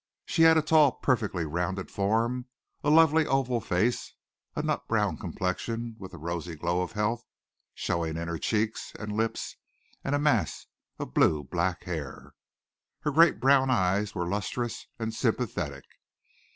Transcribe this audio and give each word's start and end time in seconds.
She 0.25 0.41
had 0.41 0.57
a 0.57 0.63
tall 0.63 0.93
perfectly 0.93 1.45
rounded 1.45 1.91
form, 1.91 2.47
a 2.83 2.89
lovely 2.89 3.27
oval 3.27 3.61
face, 3.61 4.15
a 4.55 4.63
nut 4.63 4.87
brown 4.87 5.15
complexion 5.15 5.95
with 5.99 6.11
the 6.11 6.17
rosy 6.17 6.55
glow 6.55 6.81
of 6.81 6.93
health 6.93 7.23
showing 7.75 8.17
in 8.17 8.39
cheeks 8.39 8.93
and 8.97 9.15
lips, 9.15 9.57
and 10.03 10.15
a 10.15 10.17
mass 10.17 10.65
of 10.97 11.13
blue 11.13 11.43
black 11.43 11.83
hair. 11.83 12.33
Her 13.01 13.11
great 13.11 13.39
brown 13.39 13.69
eyes 13.69 14.15
were 14.15 14.25
lustrous 14.27 14.87
and 14.97 15.13
sympathetic. 15.13 15.85